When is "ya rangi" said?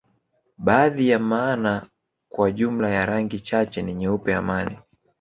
2.89-3.39